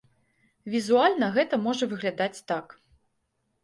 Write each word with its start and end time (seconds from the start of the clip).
Візуальна 0.75 1.29
гэта 1.37 1.63
можа 1.69 1.85
выглядаць 1.95 2.35
так. 2.53 2.79